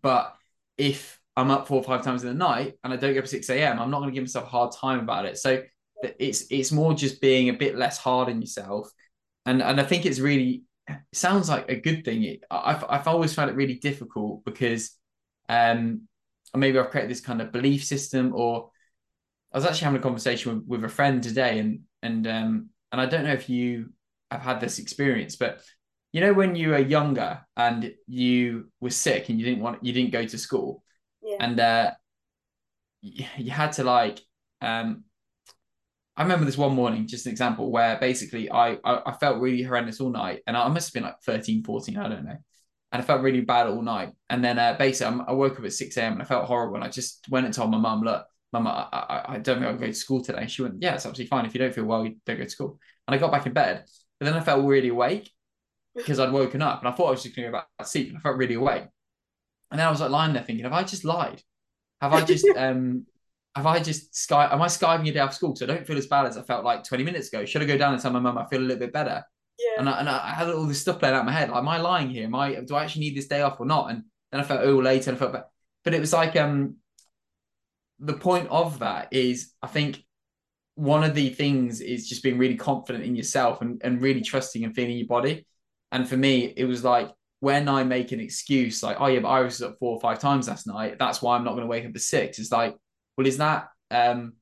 [0.03, 0.37] but
[0.77, 3.25] if I'm up four or five times in the night and I don't get up
[3.25, 5.39] at 6 a.m., I'm not going to give myself a hard time about it.
[5.39, 5.63] So
[6.19, 8.91] it's it's more just being a bit less hard on yourself.
[9.47, 12.25] And and I think it's really it sounds like a good thing.
[12.25, 14.97] It, I've I've always found it really difficult because
[15.49, 16.03] um
[16.55, 18.71] maybe I've created this kind of belief system or
[19.53, 23.01] I was actually having a conversation with, with a friend today and and um and
[23.01, 23.91] I don't know if you
[24.31, 25.63] have had this experience, but
[26.13, 29.93] you know when you were younger and you were sick and you didn't want you
[29.93, 30.82] didn't go to school
[31.23, 31.37] yeah.
[31.41, 31.91] and uh,
[33.01, 34.21] you had to like
[34.61, 35.05] um,
[36.17, 39.63] I remember this one morning, just an example where basically I, I, I felt really
[39.63, 42.37] horrendous all night, and I must have been like 13, 14, I don't know,
[42.93, 44.11] and I felt really bad all night.
[44.29, 46.15] And then uh, basically I woke up at six a.m.
[46.15, 48.89] and I felt horrible, and I just went and told my mum, look, mum, I,
[48.93, 50.47] I, I don't think I'll go to school today.
[50.47, 51.47] She went, yeah, it's absolutely fine.
[51.47, 52.79] If you don't feel well, you don't go to school.
[53.09, 53.85] And I got back in bed,
[54.21, 55.31] but then I felt really awake
[55.97, 57.87] because I'd woken up, and I thought I was just going to go back to
[57.87, 58.85] sleep, and I felt really awake.
[59.73, 61.43] And then I was like lying there thinking, have I just lied?
[62.03, 63.07] Have I just um
[63.57, 65.57] have I just sky am I skiving a day off school?
[65.57, 67.45] So I don't feel as bad as I felt like 20 minutes ago.
[67.45, 69.25] Should I go down and tell my mum I feel a little bit better?
[69.59, 69.81] Yeah.
[69.81, 71.49] And I, and I had all this stuff playing out in my head.
[71.49, 72.25] Like, am I lying here?
[72.25, 73.91] Am I do I actually need this day off or not?
[73.91, 75.45] And then I felt ill later and I felt bad.
[75.85, 76.77] But it was like um
[77.99, 80.03] the point of that is I think
[80.75, 84.65] one of the things is just being really confident in yourself and, and really trusting
[84.65, 85.47] and feeling your body.
[85.91, 87.11] And for me, it was like
[87.43, 90.21] when I make an excuse like, oh yeah, but I was up four or five
[90.21, 92.39] times last night, that's why I'm not going to wake up at six.
[92.39, 92.77] It's like,
[93.17, 94.35] well, is that um,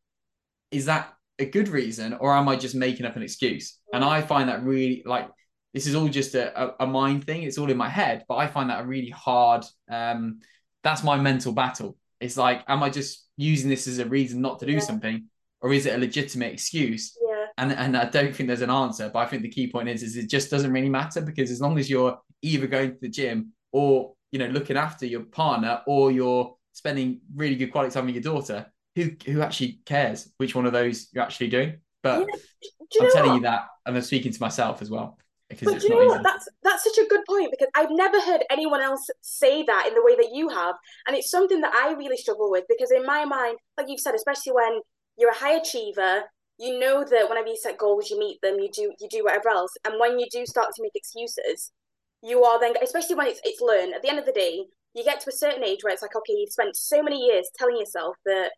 [0.70, 3.78] is that a good reason, or am I just making up an excuse?
[3.90, 5.30] And I find that really like
[5.72, 7.42] this is all just a, a, a mind thing.
[7.42, 9.64] It's all in my head, but I find that a really hard.
[9.90, 10.40] Um,
[10.84, 11.96] that's my mental battle.
[12.20, 14.80] It's like, am I just using this as a reason not to do yeah.
[14.80, 15.24] something,
[15.62, 17.16] or is it a legitimate excuse?
[17.18, 17.46] Yeah.
[17.56, 20.02] And and I don't think there's an answer, but I think the key point is
[20.02, 23.08] is it just doesn't really matter because as long as you're either going to the
[23.08, 28.06] gym or you know looking after your partner or you're spending really good quality time
[28.06, 32.26] with your daughter who who actually cares which one of those you're actually doing but
[32.26, 33.02] yeah.
[33.02, 33.36] i'm telling what?
[33.36, 35.18] you that and i'm speaking to myself as well
[35.50, 36.22] because but do you know what?
[36.22, 39.94] That's that's such a good point because I've never heard anyone else say that in
[39.94, 40.76] the way that you have,
[41.06, 44.14] and it's something that I really struggle with because in my mind, like you've said,
[44.14, 44.80] especially when
[45.18, 46.22] you're a high achiever,
[46.58, 49.48] you know that whenever you set goals, you meet them, you do you do whatever
[49.48, 51.72] else, and when you do start to make excuses,
[52.22, 53.94] you are then, especially when it's it's learned.
[53.94, 56.16] At the end of the day, you get to a certain age where it's like,
[56.16, 58.50] okay, you've spent so many years telling yourself that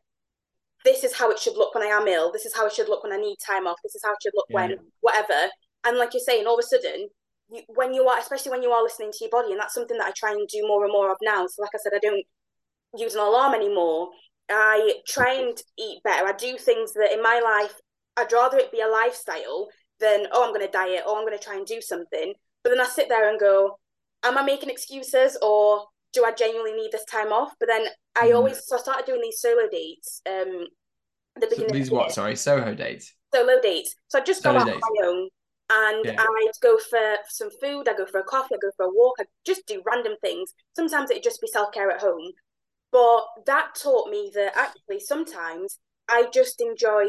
[0.85, 2.33] this is how it should look when I am ill.
[2.33, 3.79] This is how it should look when I need time off.
[3.83, 4.55] This is how it should look yeah.
[4.55, 5.51] when whatever.
[5.85, 7.09] And like you're saying, all of a sudden,
[7.51, 9.99] you, when you are, especially when you are listening to your body, and that's something
[9.99, 11.47] that I try and do more and more of now.
[11.47, 12.25] So, like I said, I don't
[12.97, 14.09] use an alarm anymore.
[14.51, 16.27] I try and eat better.
[16.27, 17.75] I do things that in my life,
[18.17, 19.69] I'd rather it be a lifestyle
[20.01, 22.35] than oh, I'm going to diet or I'm going to try and do something.
[22.63, 23.79] But then I sit there and go,
[24.23, 27.53] am I making excuses or do I genuinely need this time off?
[27.59, 28.37] But then I mm.
[28.37, 30.23] always so I started doing these solo dates.
[30.29, 30.67] Um,
[31.41, 31.69] the beginning.
[31.69, 32.13] So these the what?
[32.13, 33.15] Sorry, Soho dates.
[33.35, 33.95] Solo dates.
[34.09, 34.83] So I just solo go out dates.
[34.83, 35.29] on my own,
[35.71, 36.17] and yeah.
[36.19, 37.89] I'd go for some food.
[37.89, 38.55] I go for a coffee.
[38.55, 39.15] I go for a walk.
[39.21, 40.53] I just do random things.
[40.77, 42.31] Sometimes it'd just be self care at home,
[42.91, 47.07] but that taught me that actually sometimes I just enjoy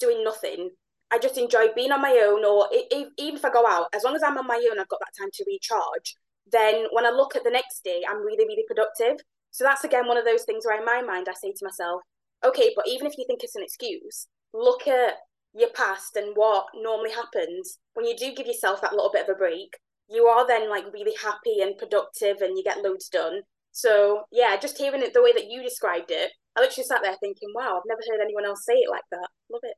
[0.00, 0.70] doing nothing
[1.10, 4.14] I just enjoy being on my own, or even if I go out, as long
[4.14, 6.16] as I'm on my own, I've got that time to recharge.
[6.50, 9.16] Then when I look at the next day, I'm really, really productive.
[9.50, 12.02] So that's again one of those things where in my mind I say to myself,
[12.44, 15.14] okay, but even if you think it's an excuse, look at
[15.54, 19.34] your past and what normally happens when you do give yourself that little bit of
[19.34, 19.76] a break
[20.08, 23.40] you are then like really happy and productive and you get loads done
[23.72, 27.16] so yeah just hearing it the way that you described it i literally sat there
[27.20, 29.76] thinking wow i've never heard anyone else say it like that love it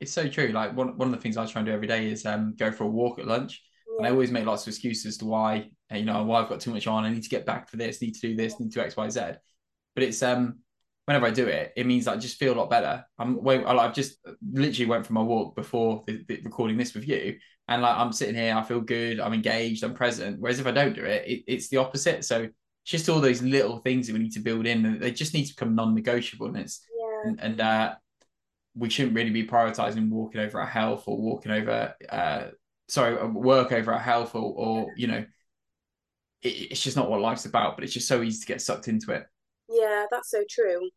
[0.00, 2.10] it's so true like one, one of the things i try and do every day
[2.10, 3.98] is um go for a walk at lunch yeah.
[3.98, 6.72] and i always make lots of excuses to why you know why i've got too
[6.72, 8.80] much on i need to get back for this need to do this need to
[8.80, 9.36] xyz
[9.94, 10.58] but it's um
[11.08, 13.02] whenever I do it, it means I just feel a lot better.
[13.18, 14.18] I'm I've just
[14.52, 18.12] literally went for my walk before the, the recording this with you, and like I'm
[18.12, 20.38] sitting here, I feel good, I'm engaged, I'm present.
[20.38, 22.26] Whereas if I don't do it, it it's the opposite.
[22.26, 22.52] So it's
[22.84, 25.46] just all those little things that we need to build in, and they just need
[25.46, 26.48] to become non-negotiable.
[26.48, 27.30] And it's yeah.
[27.30, 27.94] and, and uh,
[28.74, 32.48] we shouldn't really be prioritizing walking over our health or walking over uh,
[32.88, 35.24] sorry uh, work over our health or or you know
[36.42, 37.76] it, it's just not what life's about.
[37.76, 39.26] But it's just so easy to get sucked into it.
[39.68, 40.90] Yeah, that's so true.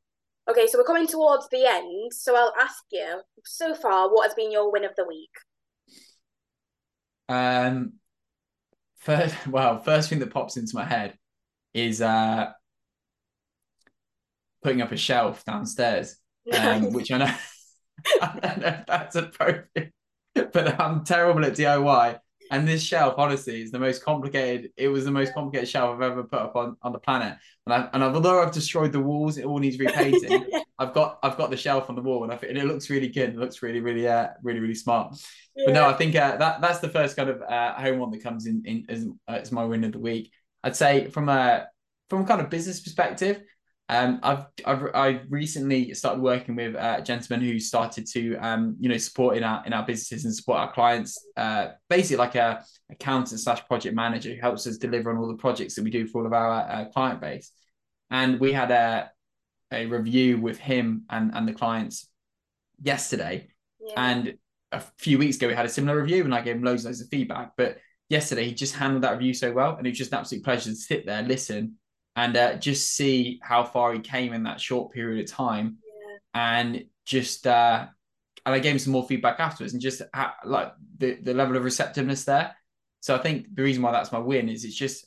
[0.50, 2.12] Okay, so we're coming towards the end.
[2.14, 5.30] So I'll ask you so far, what has been your win of the week?
[7.30, 7.94] Um,
[8.98, 11.18] first, well, first thing that pops into my head
[11.74, 12.52] is uh
[14.62, 16.18] putting up a shelf downstairs,
[16.54, 17.34] um, which I know,
[18.22, 19.94] I don't know if that's appropriate,
[20.34, 22.20] but I'm terrible at DIY.
[22.52, 24.72] And this shelf, honestly, is the most complicated.
[24.76, 27.38] It was the most complicated shelf I've ever put up on, on the planet.
[27.66, 30.48] And I and although I've destroyed the walls, it all needs repainting.
[30.78, 33.08] I've got I've got the shelf on the wall, and I and it looks really
[33.08, 33.30] good.
[33.30, 35.16] It looks really really uh really really smart.
[35.56, 35.64] Yeah.
[35.68, 38.22] But no, I think uh, that that's the first kind of uh, home one that
[38.22, 40.34] comes in in as, uh, as my win of the week.
[40.62, 41.68] I'd say from a
[42.10, 43.42] from a kind of business perspective,
[43.92, 48.88] um, I've, I've I recently started working with a gentleman who started to um, you
[48.88, 51.22] know support in our in our businesses and support our clients.
[51.36, 55.36] Uh, basically, like a accountant slash project manager who helps us deliver on all the
[55.36, 57.52] projects that we do for all of our uh, client base.
[58.10, 59.12] And we had a
[59.74, 62.08] a review with him and and the clients
[62.82, 63.50] yesterday,
[63.82, 63.94] yeah.
[63.98, 64.38] and
[64.72, 67.02] a few weeks ago we had a similar review, and I gave him loads loads
[67.02, 67.52] of feedback.
[67.58, 67.78] But
[68.08, 70.70] yesterday he just handled that review so well, and it was just an absolute pleasure
[70.70, 71.76] to sit there, listen,
[72.16, 76.18] and uh, just see how far he came in that short period of time yeah.
[76.60, 77.88] and just uh,
[78.46, 80.02] and I gave him some more feedback afterwards and just
[80.46, 82.56] like the, the level of receptiveness there.
[83.00, 85.06] So I think the reason why that's my win is it's just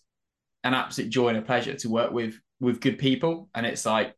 [0.63, 3.49] an absolute joy and a pleasure to work with with good people.
[3.55, 4.15] And it's like,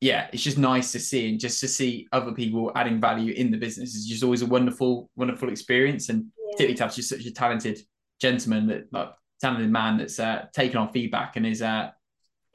[0.00, 3.50] yeah, it's just nice to see and just to see other people adding value in
[3.50, 6.08] the business is just always a wonderful, wonderful experience.
[6.08, 6.52] And yeah.
[6.52, 7.80] particularly to have just such a talented
[8.20, 11.90] gentleman that like talented man that's uh, taken on feedback and is uh,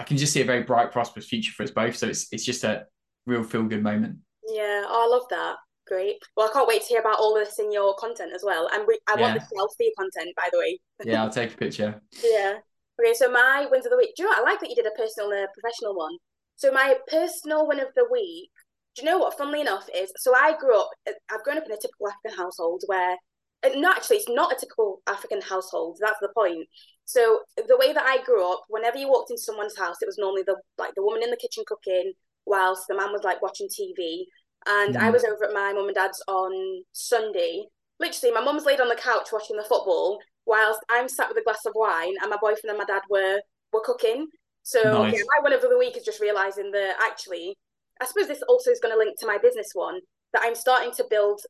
[0.02, 1.96] I can just see a very bright, prosperous future for us both.
[1.96, 2.88] So it's it's just a
[3.28, 4.18] real feel good moment.
[4.48, 5.58] Yeah, oh, I love that.
[5.88, 6.16] Great.
[6.36, 8.68] Well, I can't wait to hear about all this in your content as well.
[8.74, 9.22] And we, I yeah.
[9.22, 10.80] want the selfie content, by the way.
[11.04, 12.02] yeah, I'll take a picture.
[12.24, 12.58] Yeah.
[13.00, 14.14] Okay, so my wins of the week.
[14.16, 14.48] Do you know what?
[14.48, 16.18] I like that you did a personal and a professional one.
[16.56, 18.50] So my personal win of the week.
[18.96, 19.38] Do you know what?
[19.38, 20.90] Funnily enough, is so I grew up.
[21.08, 23.18] Uh, I've grown up in a typical African household where,
[23.64, 26.00] uh, not actually, it's not a typical African household.
[26.02, 26.68] That's the point.
[27.06, 30.18] So the way that I grew up, whenever you walked into someone's house, it was
[30.18, 32.14] normally the like the woman in the kitchen cooking,
[32.46, 34.24] whilst the man was like watching TV.
[34.68, 35.00] And mm.
[35.00, 37.66] I was over at my mum and dad's on Sunday.
[38.00, 41.44] Literally, my mum's laid on the couch watching the football, whilst I'm sat with a
[41.44, 43.42] glass of wine, and my boyfriend and my dad were
[43.74, 44.28] were cooking.
[44.64, 45.14] So nice.
[45.14, 47.58] yeah, my one of the week is just realizing that actually,
[48.00, 50.00] I suppose this also is going to link to my business one
[50.34, 51.42] that I'm starting to build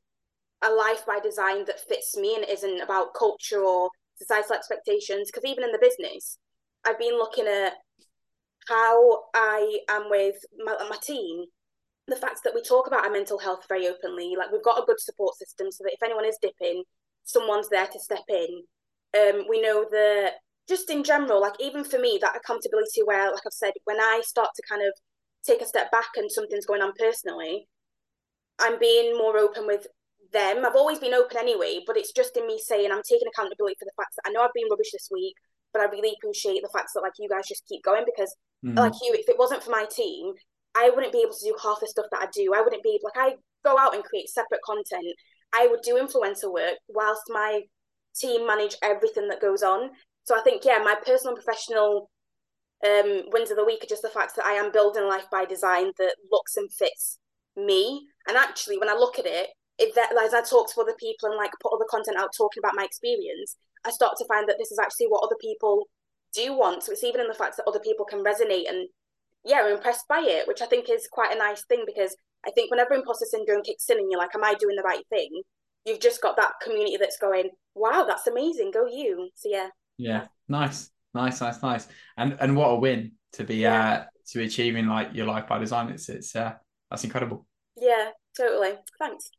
[0.64, 3.90] a life by design that fits me and isn't about culture or
[4.22, 6.38] societal expectations because even in the business
[6.86, 7.74] i've been looking at
[8.68, 11.46] how i am with my, my team.
[12.08, 14.86] The fact that we talk about our mental health very openly like we've got a
[14.86, 16.84] good support system so that if anyone is dipping
[17.24, 18.64] someone's there to step in.
[19.18, 20.34] Um, we know that
[20.70, 24.22] just in general like even for me that accountability where like i've said when i
[24.24, 24.94] start to kind of
[25.46, 27.68] take a step back and something's going on personally
[28.58, 29.88] i'm being more open with
[30.32, 30.66] them.
[30.66, 33.86] I've always been open anyway, but it's just in me saying I'm taking accountability for
[33.86, 35.36] the fact that I know I've been rubbish this week,
[35.74, 38.34] but I really appreciate the fact that like you guys just keep going because
[38.66, 38.78] mm-hmm.
[38.78, 40.34] like you, if it wasn't for my team,
[40.76, 42.54] I wouldn't be able to do half the stuff that I do.
[42.56, 45.16] I wouldn't be like I go out and create separate content.
[45.54, 47.62] I would do influencer work whilst my
[48.16, 49.92] team manage everything that goes on.
[50.24, 52.10] So I think yeah, my personal and professional
[52.86, 55.46] um, wins of the week are just the fact that I am building life by
[55.46, 57.20] design that looks and fits
[57.56, 58.08] me.
[58.28, 59.50] And actually, when I look at it,
[59.82, 62.62] if that as I talk to other people and like put other content out talking
[62.62, 65.88] about my experience, I start to find that this is actually what other people
[66.34, 66.84] do want.
[66.84, 68.88] So it's even in the fact that other people can resonate and
[69.44, 72.16] yeah, are impressed by it, which I think is quite a nice thing because
[72.46, 75.04] I think whenever imposter syndrome kicks in and you're like, Am I doing the right
[75.10, 75.30] thing?
[75.86, 79.30] You've just got that community that's going, Wow, that's amazing, go you.
[79.36, 79.70] So yeah.
[79.98, 80.28] Yeah.
[80.48, 80.92] Nice.
[81.14, 81.88] Nice, nice, nice.
[82.18, 83.92] And and what a win to be yeah.
[83.92, 85.90] uh to be achieving like your life by design.
[85.90, 86.54] It's it's uh
[86.90, 87.46] that's incredible.
[87.76, 88.74] Yeah, totally.
[89.00, 89.30] Thanks.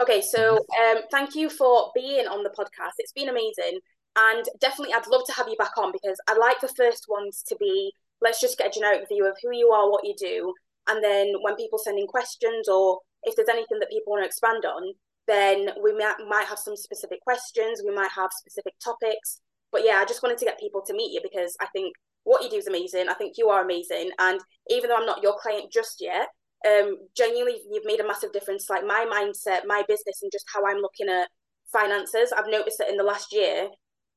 [0.00, 2.96] Okay, so um, thank you for being on the podcast.
[2.98, 3.80] It's been amazing.
[4.18, 7.44] And definitely, I'd love to have you back on because I like the first ones
[7.48, 7.92] to be
[8.22, 10.52] let's just get a generic view of who you are, what you do.
[10.88, 14.26] And then when people send in questions or if there's anything that people want to
[14.26, 14.92] expand on,
[15.26, 19.40] then we might, might have some specific questions, we might have specific topics.
[19.70, 21.94] But yeah, I just wanted to get people to meet you because I think
[22.24, 23.08] what you do is amazing.
[23.08, 24.10] I think you are amazing.
[24.18, 26.28] And even though I'm not your client just yet,
[26.66, 28.68] um, genuinely, you've made a massive difference.
[28.68, 31.28] Like my mindset, my business, and just how I'm looking at
[31.72, 32.32] finances.
[32.36, 33.68] I've noticed that in the last year,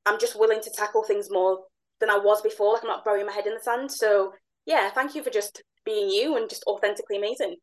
[0.05, 1.59] I'm just willing to tackle things more
[1.99, 2.73] than I was before.
[2.73, 3.91] Like I'm not burying my head in the sand.
[3.91, 4.33] So
[4.65, 7.55] yeah, thank you for just being you and just authentically amazing.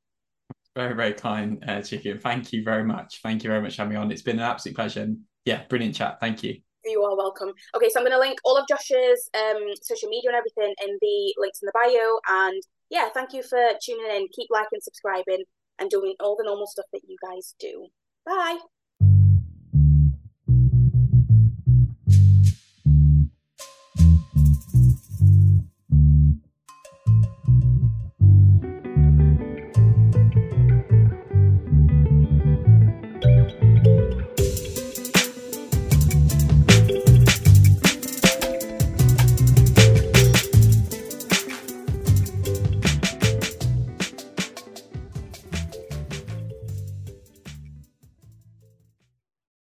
[0.76, 2.18] Very, very kind, uh, Chicken.
[2.18, 3.20] Thank you very much.
[3.22, 4.10] Thank you very much for having me on.
[4.12, 5.02] It's been an absolute pleasure.
[5.02, 6.18] And yeah, brilliant chat.
[6.20, 6.56] Thank you.
[6.84, 7.52] You are welcome.
[7.76, 10.96] Okay, so I'm going to link all of Josh's um, social media and everything in
[11.00, 12.18] the links in the bio.
[12.28, 14.28] And yeah, thank you for tuning in.
[14.34, 15.44] Keep liking, subscribing,
[15.78, 17.86] and doing all the normal stuff that you guys do.
[18.26, 18.58] Bye.